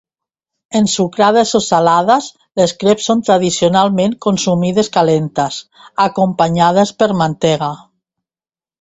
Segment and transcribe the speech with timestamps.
[0.77, 2.29] Ensucrades o salades,
[2.61, 5.63] les creps són tradicionalment consumides calentes
[6.11, 7.75] acompanyades per mantega.